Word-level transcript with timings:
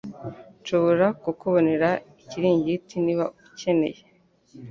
Nshobora 0.61 1.05
kukubonera 1.21 1.89
ikiringiti 2.21 2.95
niba 3.05 3.25
ukeneye 3.47 4.01